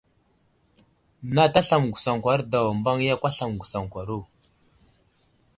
[1.35, 4.19] Nat aslam məgwəsaŋkwaro daw, mbaŋ yakw aslam məgwəsaŋkwaro.